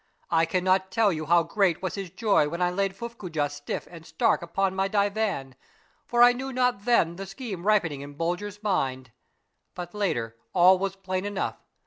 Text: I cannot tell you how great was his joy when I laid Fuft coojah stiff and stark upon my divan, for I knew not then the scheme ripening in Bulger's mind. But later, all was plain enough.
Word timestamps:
I 0.31 0.47
cannot 0.47 0.89
tell 0.89 1.13
you 1.13 1.27
how 1.27 1.43
great 1.43 1.83
was 1.83 1.93
his 1.93 2.09
joy 2.09 2.49
when 2.49 2.59
I 2.59 2.71
laid 2.71 2.95
Fuft 2.95 3.17
coojah 3.19 3.51
stiff 3.51 3.87
and 3.91 4.03
stark 4.03 4.41
upon 4.41 4.73
my 4.75 4.87
divan, 4.87 5.53
for 6.07 6.23
I 6.23 6.33
knew 6.33 6.51
not 6.51 6.85
then 6.85 7.17
the 7.17 7.27
scheme 7.27 7.67
ripening 7.67 8.01
in 8.01 8.15
Bulger's 8.15 8.63
mind. 8.63 9.11
But 9.75 9.93
later, 9.93 10.37
all 10.55 10.79
was 10.79 10.95
plain 10.95 11.23
enough. 11.23 11.63